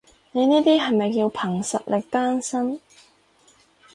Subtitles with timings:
[0.31, 2.81] 你呢啲係咪叫憑實力單身？